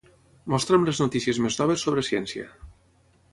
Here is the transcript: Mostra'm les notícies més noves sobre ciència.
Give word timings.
Mostra'm 0.53 0.87
les 0.87 1.01
notícies 1.03 1.41
més 1.47 1.59
noves 1.63 1.85
sobre 1.89 2.05
ciència. 2.09 2.47